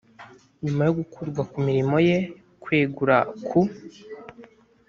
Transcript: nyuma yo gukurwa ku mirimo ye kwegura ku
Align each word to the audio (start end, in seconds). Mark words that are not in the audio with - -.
nyuma 0.63 0.81
yo 0.87 0.93
gukurwa 0.99 1.41
ku 1.51 1.57
mirimo 1.67 1.95
ye 2.07 2.17
kwegura 2.63 3.17
ku 3.47 3.59